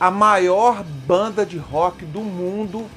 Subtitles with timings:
[0.00, 2.88] a maior banda de rock do mundo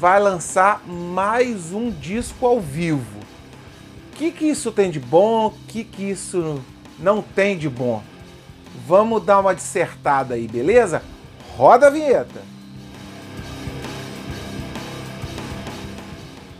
[0.00, 3.20] vai lançar mais um disco ao vivo.
[4.12, 5.46] O que, que isso tem de bom?
[5.46, 6.60] O que, que isso
[6.98, 8.02] não tem de bom?
[8.84, 11.04] Vamos dar uma dissertada aí, beleza?
[11.56, 12.42] Roda a vinheta!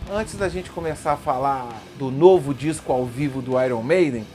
[0.09, 1.67] Antes da gente começar a falar
[1.99, 4.25] do novo disco ao vivo do Iron Maiden,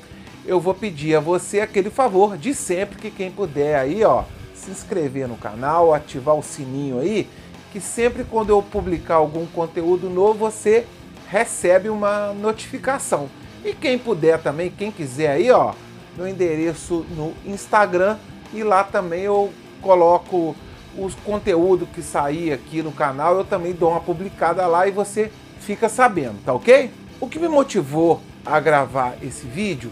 [0.44, 4.24] eu vou pedir a você aquele favor de sempre que quem puder aí, ó,
[4.56, 7.28] se inscrever no canal, ativar o sininho aí,
[7.72, 10.86] que sempre quando eu publicar algum conteúdo novo, você
[11.28, 13.28] recebe uma notificação.
[13.64, 15.74] E quem puder também, quem quiser aí, ó,
[16.16, 18.16] meu endereço no Instagram
[18.52, 20.56] e lá também eu coloco
[20.96, 25.30] os conteúdos que sair aqui no canal, eu também dou uma publicada lá e você
[25.60, 26.90] fica sabendo, tá ok?
[27.20, 29.90] O que me motivou a gravar esse vídeo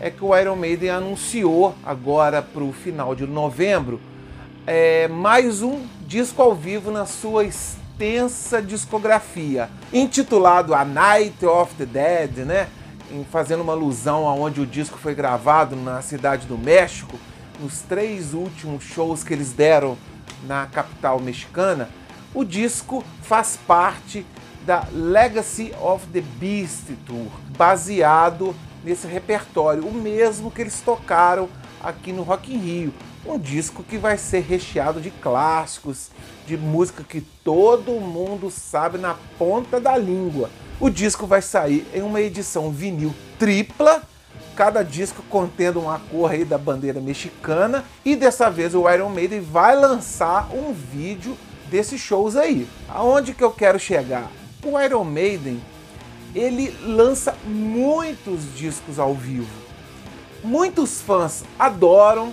[0.00, 4.00] é que o Iron Maiden anunciou agora para o final de novembro
[4.66, 11.86] é, mais um disco ao vivo na sua extensa discografia, intitulado A Night of the
[11.86, 12.68] Dead, né?
[13.30, 17.18] fazendo uma alusão aonde o disco foi gravado na cidade do México,
[17.60, 19.98] nos três últimos shows que eles deram
[20.46, 21.88] na capital mexicana.
[22.34, 24.24] O disco faz parte
[24.64, 27.26] da Legacy of the Beast Tour,
[27.56, 28.54] baseado
[28.84, 31.48] nesse repertório, o mesmo que eles tocaram
[31.82, 32.94] aqui no Rock in Rio.
[33.24, 36.10] Um disco que vai ser recheado de clássicos,
[36.46, 40.50] de música que todo mundo sabe na ponta da língua.
[40.80, 44.02] O disco vai sair em uma edição vinil tripla,
[44.56, 49.40] cada disco contendo uma cor aí da bandeira mexicana, e dessa vez o Iron Maiden
[49.40, 51.38] vai lançar um vídeo
[51.70, 52.66] desses shows aí.
[52.88, 54.28] Aonde que eu quero chegar?
[54.64, 55.62] O Iron Maiden,
[56.34, 59.50] ele lança muitos discos ao vivo.
[60.42, 62.32] Muitos fãs adoram,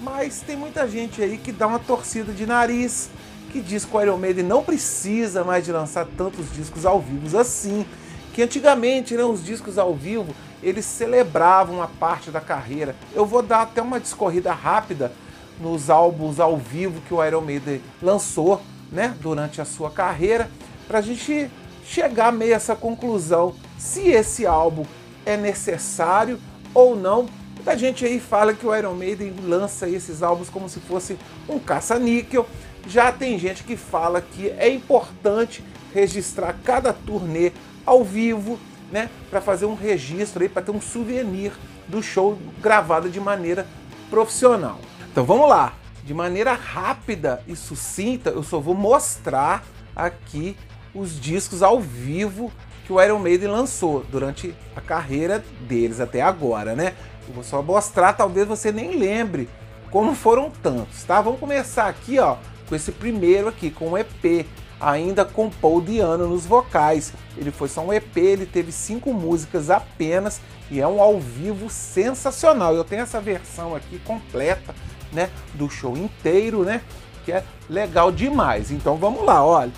[0.00, 3.10] mas tem muita gente aí que dá uma torcida de nariz,
[3.50, 7.38] que diz que o Iron Maiden não precisa mais de lançar tantos discos ao vivo
[7.38, 7.86] assim,
[8.32, 12.96] que antigamente né, os discos ao vivo eles celebravam uma parte da carreira.
[13.14, 15.12] Eu vou dar até uma discorrida rápida
[15.60, 20.50] nos álbuns ao vivo que o Iron Maiden lançou né, durante a sua carreira
[20.86, 21.50] para a gente
[21.88, 24.84] chegar meio a essa conclusão se esse álbum
[25.24, 26.38] é necessário
[26.74, 27.26] ou não.
[27.54, 31.18] Muita gente aí fala que o Iron Maiden lança esses álbuns como se fosse
[31.48, 32.46] um caça-níquel.
[32.86, 37.52] Já tem gente que fala que é importante registrar cada turnê
[37.84, 38.58] ao vivo,
[38.92, 41.52] né, para fazer um registro aí, para ter um souvenir
[41.88, 43.66] do show gravado de maneira
[44.10, 44.78] profissional.
[45.10, 45.74] Então vamos lá,
[46.04, 49.64] de maneira rápida e sucinta, eu só vou mostrar
[49.96, 50.56] aqui
[50.98, 52.52] os discos ao vivo
[52.84, 56.94] que o Iron Maiden lançou durante a carreira deles até agora, né?
[57.28, 59.48] Eu vou só mostrar, talvez você nem lembre
[59.90, 61.20] como foram tantos, tá?
[61.20, 62.36] Vamos começar aqui, ó,
[62.68, 64.46] com esse primeiro aqui, com o EP,
[64.80, 67.12] ainda com Paul Diano nos vocais.
[67.36, 71.70] Ele foi só um EP, ele teve cinco músicas apenas e é um ao vivo
[71.70, 72.74] sensacional.
[72.74, 74.74] Eu tenho essa versão aqui completa,
[75.12, 76.82] né, do show inteiro, né,
[77.24, 78.70] que é legal demais.
[78.70, 79.72] Então vamos lá, olha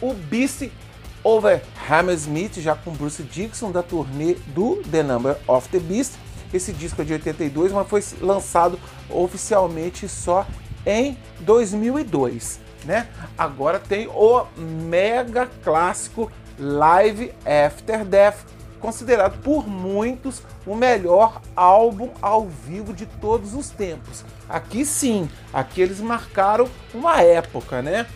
[0.00, 0.70] o Beast
[1.22, 6.14] Over Hammersmith, já com Bruce Dixon, da turnê do The Number of the Beast.
[6.52, 8.78] Esse disco é de 82, mas foi lançado
[9.10, 10.46] oficialmente só
[10.86, 12.60] em 2002.
[12.84, 13.08] Né?
[13.36, 18.38] Agora tem o mega clássico Live After Death,
[18.80, 24.24] considerado por muitos o melhor álbum ao vivo de todos os tempos.
[24.48, 28.06] Aqui sim, aqui eles marcaram uma época, né?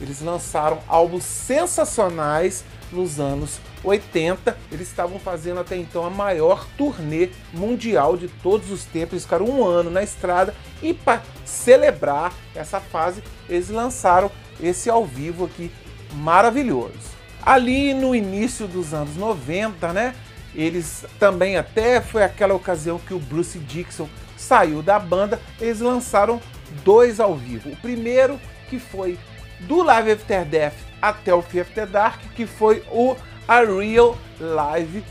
[0.00, 4.56] Eles lançaram álbuns sensacionais nos anos 80.
[4.72, 9.12] Eles estavam fazendo até então a maior turnê mundial de todos os tempos.
[9.12, 14.30] Eles ficaram um ano na estrada e para celebrar essa fase, eles lançaram
[14.60, 15.70] esse ao vivo aqui
[16.14, 17.20] maravilhoso.
[17.42, 20.14] Ali no início dos anos 90, né?
[20.54, 26.40] Eles também até foi aquela ocasião que o Bruce Dixon saiu da banda, eles lançaram
[26.84, 27.70] dois ao vivo.
[27.70, 29.18] O primeiro que foi
[29.60, 33.16] do Live After Death até o Fear After Dark, que foi o
[33.46, 35.04] A Real Live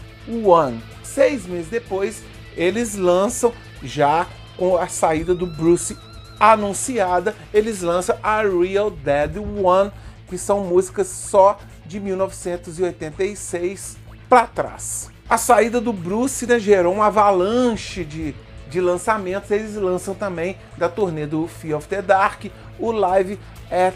[0.43, 0.81] One.
[1.03, 2.23] Seis meses depois,
[2.55, 5.97] eles lançam, já com a saída do Bruce
[6.39, 9.91] anunciada, eles lançam A Real Dead One,
[10.27, 13.97] que são músicas só de 1986
[14.29, 15.09] para trás.
[15.29, 18.35] A saída do Bruce né, gerou uma avalanche de,
[18.69, 19.51] de lançamentos.
[19.51, 22.45] Eles lançam também da turnê do Fear of the Dark
[22.77, 23.39] o Live
[23.69, 23.95] at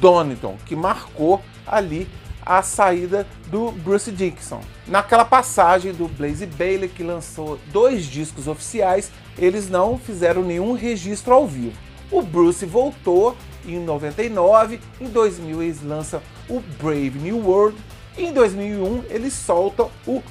[0.00, 2.08] Donington, que marcou ali
[2.44, 4.60] a saída do Bruce Dickinson.
[4.86, 11.34] Naquela passagem do Blaze Bailey, que lançou dois discos oficiais, eles não fizeram nenhum registro
[11.34, 11.76] ao vivo.
[12.10, 13.36] O Bruce voltou
[13.66, 17.76] em 99, em 2000 eles lançam o Brave New World,
[18.16, 20.22] em 2001 eles soltam o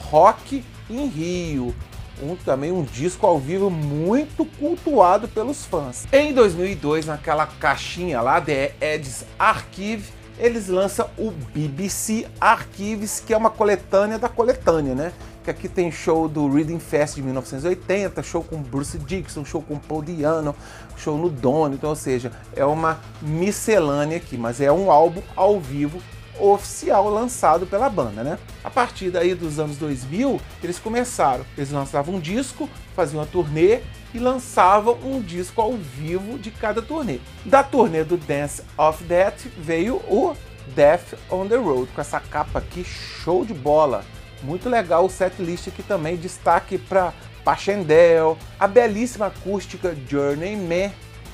[0.00, 1.74] Rock in Rio,
[2.22, 6.06] um, também um disco ao vivo muito cultuado pelos fãs.
[6.12, 13.36] Em 2002, naquela caixinha lá, The Ed's Archive, eles lançam o BBC Archives, que é
[13.36, 15.12] uma coletânea da coletânea, né?
[15.44, 19.78] Que aqui tem show do Reading Fest de 1980, show com Bruce Dixon, show com
[19.78, 20.56] Paul Diano,
[20.96, 25.60] show no Dono, então, ou seja, é uma miscelânea aqui, mas é um álbum ao
[25.60, 26.00] vivo
[26.38, 28.38] oficial lançado pela banda, né?
[28.62, 33.80] A partir daí dos anos 2000, eles começaram, eles lançavam um disco, faziam uma turnê
[34.12, 37.18] e lançavam um disco ao vivo de cada turnê.
[37.44, 40.34] Da turnê do Dance of Death veio o
[40.74, 44.04] Death on the Road, com essa capa aqui show de bola.
[44.42, 47.12] Muito legal o setlist aqui também, destaque para
[47.44, 50.92] Pachendel, a belíssima acústica Journeyman,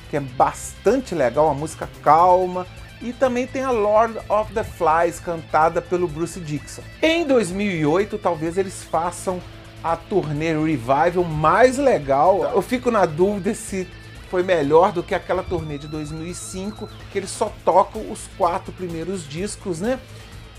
[0.09, 2.67] que é bastante legal, uma música calma,
[3.01, 6.83] e também tem a Lord of the Flies, cantada pelo Bruce Dixon.
[7.01, 9.41] Em 2008, talvez eles façam
[9.83, 12.43] a turnê Revival mais legal.
[12.53, 13.87] Eu fico na dúvida se
[14.29, 19.27] foi melhor do que aquela turnê de 2005, que eles só tocam os quatro primeiros
[19.27, 19.99] discos, né?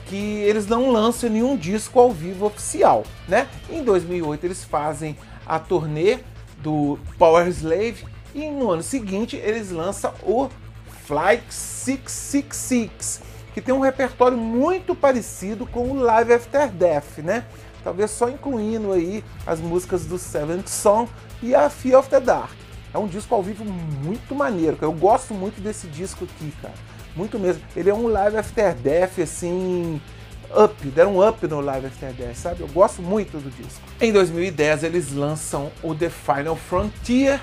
[0.06, 3.48] Que eles não lançam nenhum disco ao vivo oficial, né?
[3.70, 5.16] Em 2008 eles fazem
[5.46, 6.18] a turnê
[6.58, 8.04] do Power Slave
[8.34, 10.48] e no ano seguinte eles lançam o
[11.12, 13.20] Flight 666,
[13.52, 17.44] que tem um repertório muito parecido com o Live After Death, né?
[17.84, 21.10] Talvez só incluindo aí as músicas do Seventh Song
[21.42, 22.52] e a Fear of the Dark.
[22.94, 24.90] É um disco ao vivo muito maneiro, cara.
[24.90, 26.74] Eu gosto muito desse disco aqui, cara.
[27.14, 27.62] Muito mesmo.
[27.76, 30.00] Ele é um Live After Death, assim,
[30.56, 32.62] up, deram um up no Live After Death, sabe?
[32.62, 33.82] Eu gosto muito do disco.
[34.00, 37.38] Em 2010 eles lançam o The Final Frontier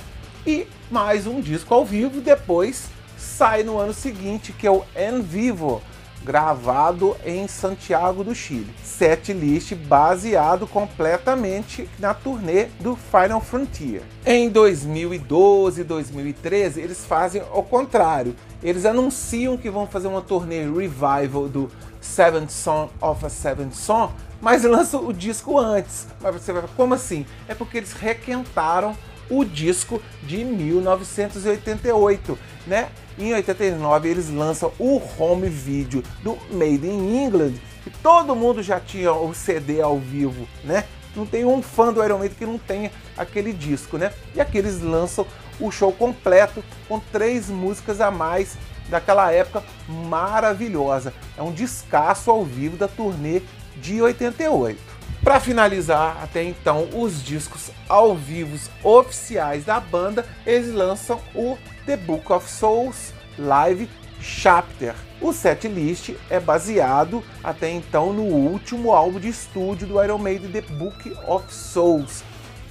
[0.47, 2.19] e mais um disco ao vivo.
[2.19, 5.81] Depois sai no ano seguinte, que é o En Vivo,
[6.23, 8.73] gravado em Santiago do Chile.
[8.83, 14.01] Set list baseado completamente na turnê do Final Frontier.
[14.25, 18.35] Em 2012 e 2013, eles fazem o contrário.
[18.61, 21.69] Eles anunciam que vão fazer uma turnê revival do
[22.01, 26.07] Seventh Song of a Seventh Song, mas lançam o disco antes.
[26.21, 27.25] Mas você vai como assim?
[27.47, 28.95] É porque eles requentaram
[29.29, 32.89] o disco de 1988, né?
[33.17, 37.53] Em 89 eles lançam o home video do Made in England,
[37.83, 40.85] que todo mundo já tinha o CD ao vivo, né?
[41.15, 44.13] Não tem um fã do Iron Maiden que não tenha aquele disco, né?
[44.33, 45.25] E aqui eles lançam
[45.59, 48.57] o show completo com três músicas a mais
[48.89, 51.13] daquela época maravilhosa.
[51.37, 53.41] É um descasso ao vivo da turnê
[53.77, 54.88] de 88.
[55.23, 61.97] Para finalizar, até então, os discos ao vivo oficiais da banda, eles lançam o The
[61.97, 63.89] Book of Souls Live
[64.21, 64.95] Chapter.
[65.21, 70.61] O setlist é baseado até então no último álbum de estúdio do Iron Maiden, The
[70.61, 72.23] Book of Souls,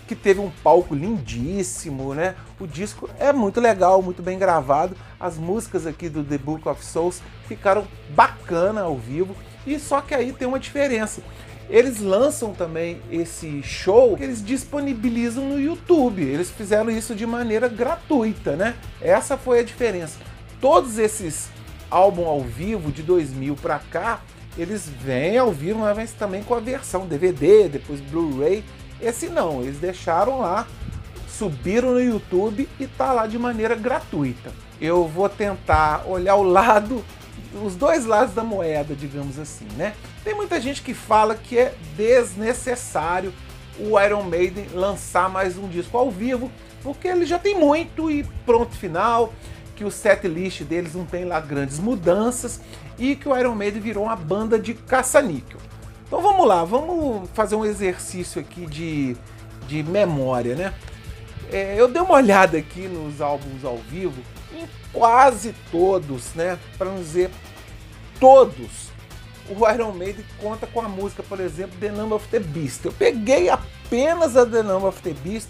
[0.06, 2.34] que teve um palco lindíssimo, né?
[2.58, 4.96] O disco é muito legal, muito bem gravado.
[5.20, 7.86] As músicas aqui do The Book of Souls ficaram
[8.16, 9.36] bacana ao vivo.
[9.66, 11.20] E só que aí tem uma diferença.
[11.70, 16.22] Eles lançam também esse show que eles disponibilizam no YouTube.
[16.22, 18.74] Eles fizeram isso de maneira gratuita, né?
[19.00, 20.18] Essa foi a diferença.
[20.60, 21.50] Todos esses
[21.90, 24.20] álbuns ao vivo de 2000 para cá,
[24.56, 28.64] eles vêm ao vivo, mas também com a versão DVD, depois Blu-ray.
[29.00, 30.66] Esse não, eles deixaram lá,
[31.28, 34.50] subiram no YouTube e tá lá de maneira gratuita.
[34.80, 37.04] Eu vou tentar olhar o lado
[37.54, 39.94] os dois lados da moeda, digamos assim, né?
[40.22, 43.32] Tem muita gente que fala que é desnecessário
[43.78, 46.50] o Iron Maiden lançar mais um disco ao vivo,
[46.82, 49.32] porque ele já tem muito e pronto final,
[49.76, 52.60] que o set list deles não tem lá grandes mudanças
[52.98, 55.60] e que o Iron Maiden virou uma banda de caça-níquel.
[56.06, 59.16] Então vamos lá, vamos fazer um exercício aqui de,
[59.68, 60.74] de memória, né?
[61.50, 64.20] É, eu dei uma olhada aqui nos álbuns ao vivo
[64.52, 66.58] em quase todos, né?
[66.76, 67.30] Para não dizer
[68.18, 68.88] todos,
[69.48, 72.84] o Iron Maiden conta com a música, por exemplo, The Number of the Beast.
[72.84, 75.48] Eu peguei apenas a The Number of the Beast,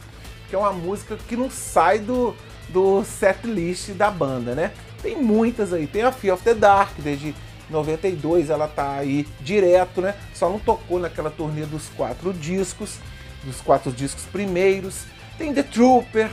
[0.49, 2.35] que é uma música que não sai do,
[2.69, 4.73] do set list da banda, né?
[5.03, 7.35] Tem muitas aí, tem a Fear of the Dark, desde
[7.71, 10.15] 92 ela tá aí direto, né?
[10.35, 12.99] Só não tocou naquela turnê dos quatro discos,
[13.45, 15.05] dos quatro discos primeiros.
[15.37, 16.31] Tem The Trooper,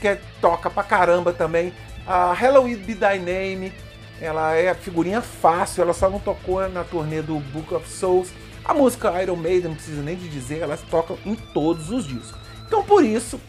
[0.00, 1.72] que é, toca pra caramba também.
[2.06, 3.72] A Halloween Be Thy Name,
[4.20, 8.30] ela é figurinha fácil, ela só não tocou na turnê do Book of Souls.
[8.64, 12.34] A música Iron Maiden, não precisa nem de dizer, elas tocam em todos os discos.
[12.66, 13.40] Então por isso,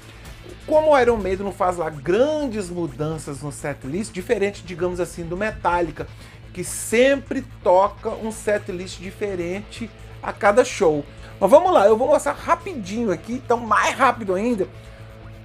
[0.67, 5.35] como o Iron Maiden não faz lá grandes mudanças no setlist, diferente, digamos assim, do
[5.35, 6.07] Metallica,
[6.53, 9.89] que sempre toca um setlist diferente
[10.21, 11.03] a cada show.
[11.39, 14.67] Mas vamos lá, eu vou mostrar rapidinho aqui, então mais rápido ainda,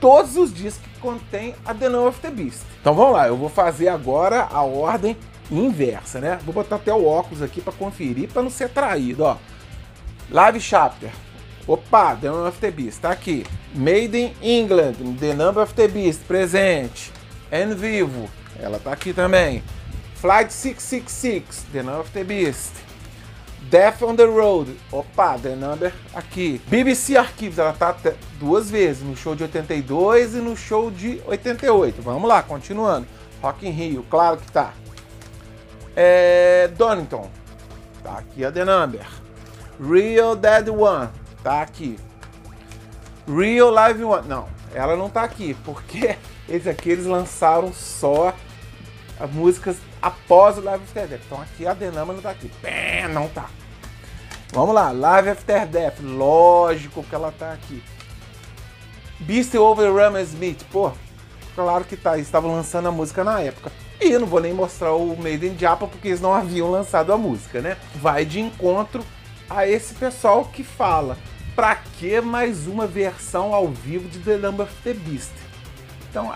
[0.01, 2.61] todos os discos que contém a The Number of the Beast.
[2.81, 5.17] Então vamos lá, eu vou fazer agora a ordem
[5.51, 6.39] inversa, né?
[6.45, 9.37] Vou botar até o óculos aqui para conferir, para não ser traído, ó.
[10.31, 11.11] Live Chapter.
[11.67, 13.45] Opa, The Number of the Beast, tá aqui.
[13.75, 17.13] Made in England, The Number of the Beast, presente.
[17.51, 18.29] En Vivo,
[18.59, 19.63] ela tá aqui também.
[20.15, 22.88] Flight 666, The Number of the Beast.
[23.71, 26.59] Death on the Road, opa, The Number aqui.
[26.69, 27.95] BBC Archives, ela tá
[28.39, 32.01] duas vezes, no show de 82 e no show de 88.
[32.01, 33.07] Vamos lá, continuando.
[33.43, 34.73] Rock in Rio, claro que tá.
[35.95, 37.31] É, Donington,
[38.03, 39.07] tá aqui a The Number.
[39.79, 41.11] Real Dead One,
[41.43, 41.99] tá aqui.
[43.27, 46.17] Real Live One, não, ela não tá aqui, porque
[46.49, 48.35] esses aqui eles lançaram só
[49.19, 51.23] as músicas após o Live After Death.
[51.27, 52.51] Então aqui a Number não tá aqui.
[52.61, 53.49] Pé, não tá.
[54.53, 57.83] Vamos lá, Live After Death, lógico que ela tá aqui.
[59.21, 60.93] Beast Over Ram Smith, pô,
[61.55, 63.71] claro que tá, estavam lançando a música na época.
[64.01, 67.13] E eu não vou nem mostrar o Made in Japan porque eles não haviam lançado
[67.13, 67.77] a música, né?
[67.97, 69.05] Vai de encontro
[69.51, 71.19] a esse pessoal que fala:
[71.57, 75.33] pra que mais uma versão ao vivo de The Number of the Beast?
[76.09, 76.33] Então,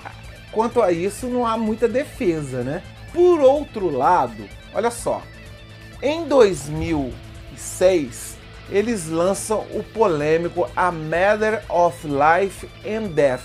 [0.52, 2.82] quanto a isso, não há muita defesa, né?
[3.12, 5.22] Por outro lado, olha só,
[6.00, 8.32] em 2006
[8.70, 13.42] eles lançam o polêmico A Matter of Life and Death.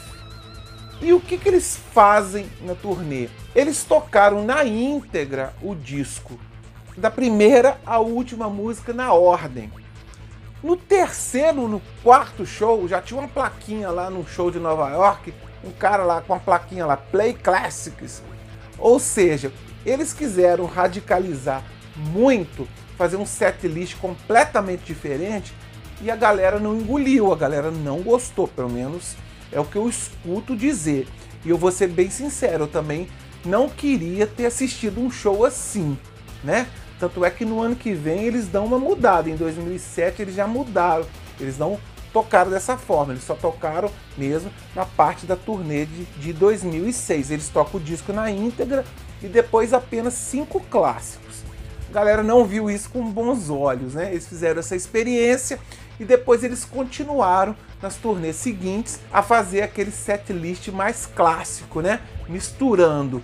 [1.01, 3.29] E o que, que eles fazem na turnê?
[3.53, 6.39] Eles tocaram na íntegra o disco,
[6.95, 9.71] da primeira à última música na ordem.
[10.63, 15.33] No terceiro, no quarto show, já tinha uma plaquinha lá no show de Nova York,
[15.63, 18.21] um cara lá com uma plaquinha lá, Play Classics.
[18.77, 19.51] Ou seja,
[19.85, 21.63] eles quiseram radicalizar
[21.95, 25.53] muito, fazer um set list completamente diferente
[26.01, 29.15] e a galera não engoliu, a galera não gostou, pelo menos
[29.51, 31.07] é o que eu escuto dizer.
[31.45, 33.07] E eu vou ser bem sincero, eu também
[33.45, 35.97] não queria ter assistido um show assim,
[36.43, 36.67] né?
[36.99, 39.29] Tanto é que no ano que vem eles dão uma mudada.
[39.29, 41.05] Em 2007 eles já mudaram.
[41.39, 41.79] Eles não
[42.13, 47.31] tocaram dessa forma, eles só tocaram mesmo na parte da turnê de, de 2006.
[47.31, 48.85] Eles tocam o disco na íntegra
[49.21, 51.43] e depois apenas cinco clássicos.
[51.89, 54.11] A galera não viu isso com bons olhos, né?
[54.11, 55.59] Eles fizeram essa experiência
[55.99, 62.01] e depois eles continuaram nas turnês seguintes a fazer aquele set list mais clássico, né?
[62.27, 63.23] Misturando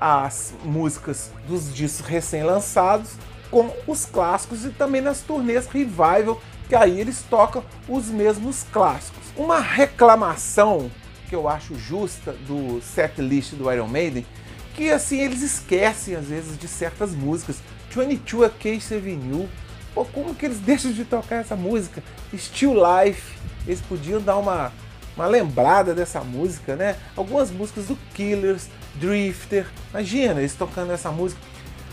[0.00, 3.12] as músicas dos discos recém-lançados
[3.50, 9.22] com os clássicos e também nas turnês revival, que aí eles tocam os mesmos clássicos.
[9.36, 10.90] Uma reclamação
[11.28, 14.26] que eu acho justa do set list do Iron Maiden,
[14.74, 17.58] que assim eles esquecem às vezes de certas músicas.
[17.90, 19.48] 22 Case Avenue,
[19.94, 22.02] pô, como que eles deixam de tocar essa música?
[22.36, 24.72] Still Life, eles podiam dar uma
[25.16, 26.96] uma lembrada dessa música, né?
[27.16, 31.40] Algumas músicas do Killers, Drifter, imagina eles tocando essa música.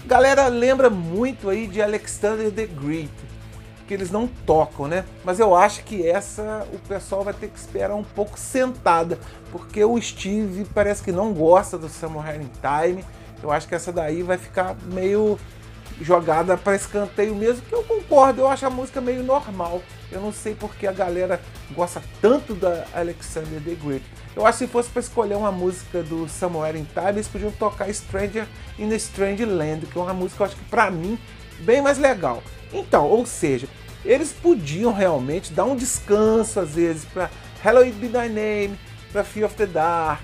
[0.05, 3.11] Galera lembra muito aí de Alexander the Great,
[3.91, 5.03] que eles não tocam, né?
[5.21, 9.19] Mas eu acho que essa o pessoal vai ter que esperar um pouco sentada,
[9.51, 13.03] porque o Steve parece que não gosta do Samurai in Time.
[13.43, 15.37] Eu acho que essa daí vai ficar meio
[15.99, 19.81] jogada para escanteio mesmo, que eu concordo, eu acho a música meio normal.
[20.09, 21.41] Eu não sei porque a galera
[21.75, 24.05] gosta tanto da Alexander the Great.
[24.33, 27.51] Eu acho que se fosse para escolher uma música do Somewhere in Time, eles podiam
[27.51, 28.47] tocar Stranger
[28.79, 31.19] in a Strange Land, que é uma música, eu acho que para mim,
[31.59, 32.41] bem mais legal.
[32.73, 33.67] Então, ou seja,
[34.03, 37.29] eles podiam realmente dar um descanso às vezes para
[37.63, 38.79] Hello Be Thy Name,
[39.11, 40.21] para Fear of the Dark,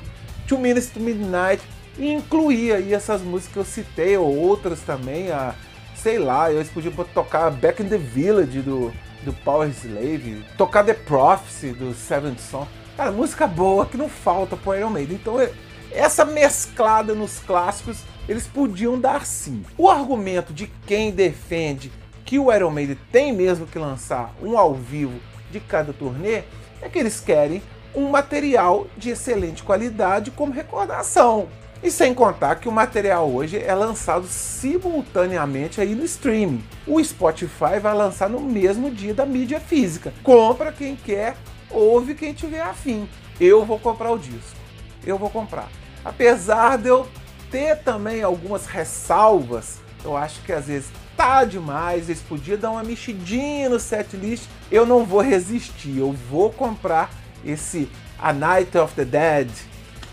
[0.48, 1.62] Two Minutes to Midnight,
[1.98, 5.54] e incluir aí essas músicas que eu citei, ou outras também, a
[5.98, 10.94] sei lá, eles podiam tocar Back in the Village do, do Power Slave, tocar The
[10.94, 12.68] Prophecy do Seventh Son.
[12.96, 15.18] Cara, música boa que não falta pro Iron Maiden.
[15.18, 15.52] Então, é,
[15.92, 19.64] essa mesclada nos clássicos, eles podiam dar sim.
[19.78, 21.92] O argumento de quem defende
[22.28, 25.18] que o Iron Maiden tem mesmo que lançar um ao vivo
[25.50, 26.44] de cada turnê
[26.82, 27.64] é que eles querem
[27.96, 31.48] um material de excelente qualidade como recordação.
[31.82, 36.62] E sem contar que o material hoje é lançado simultaneamente aí no streaming.
[36.86, 40.14] O Spotify vai lançar no mesmo dia da mídia física.
[40.22, 41.38] Compra quem quer,
[41.70, 43.08] ouve quem tiver afim.
[43.40, 44.58] Eu vou comprar o disco.
[45.06, 45.70] Eu vou comprar.
[46.04, 47.08] Apesar de eu
[47.50, 52.84] ter também algumas ressalvas, eu acho que às vezes tá demais, eles podiam dar uma
[52.84, 54.46] mexidinha no setlist.
[54.72, 57.12] Eu não vou resistir, eu vou comprar
[57.44, 59.50] esse A Night of the Dead,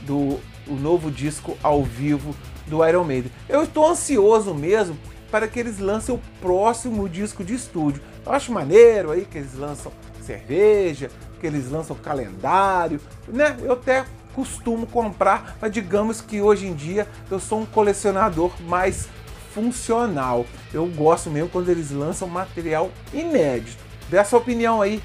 [0.03, 2.35] do o novo disco ao vivo
[2.67, 3.31] do Iron Maiden.
[3.49, 4.97] Eu estou ansioso mesmo
[5.31, 8.03] para que eles lancem o próximo disco de estúdio.
[8.25, 13.57] Eu acho maneiro aí que eles lançam cerveja, que eles lançam calendário, né?
[13.61, 19.07] Eu até costumo comprar, mas digamos que hoje em dia eu sou um colecionador mais
[19.55, 20.45] funcional.
[20.73, 23.83] Eu gosto mesmo quando eles lançam material inédito.
[24.11, 25.03] Dessa opinião aí,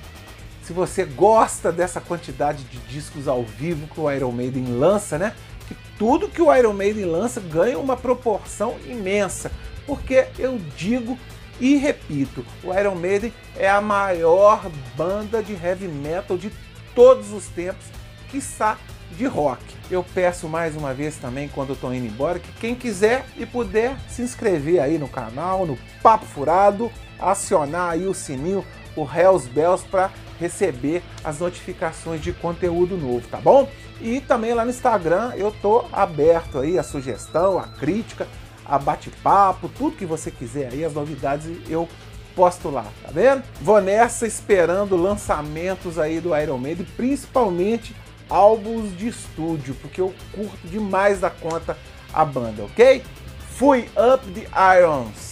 [0.63, 5.33] se você gosta dessa quantidade de discos ao vivo que o Iron Maiden lança, né?
[5.67, 9.51] Que tudo que o Iron Maiden lança ganha uma proporção imensa,
[9.85, 11.17] porque eu digo
[11.59, 16.51] e repito, o Iron Maiden é a maior banda de heavy metal de
[16.95, 17.85] todos os tempos,
[18.31, 18.77] quiçá
[19.17, 19.61] de rock.
[19.89, 23.45] Eu peço mais uma vez também, quando eu tô indo embora, que quem quiser e
[23.45, 29.47] puder se inscrever aí no canal, no Papo Furado, acionar aí o sininho, o Hells
[29.49, 33.69] Bells para receber as notificações de conteúdo novo, tá bom?
[34.01, 38.27] E também lá no Instagram eu tô aberto aí a sugestão, a crítica,
[38.65, 41.89] a bate-papo, tudo que você quiser aí, as novidades eu
[42.35, 43.43] posto lá, tá vendo?
[43.61, 47.93] Vou nessa esperando lançamentos aí do Iron Maiden, principalmente
[48.29, 51.77] álbuns de estúdio, porque eu curto demais da conta
[52.13, 53.03] a banda, ok?
[53.51, 55.28] Fui Up the Irons!